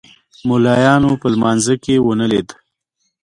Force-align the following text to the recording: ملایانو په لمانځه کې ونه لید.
ملایانو 0.47 1.11
په 1.21 1.27
لمانځه 1.33 1.75
کې 1.83 1.95
ونه 2.05 2.25
لید. 2.31 2.49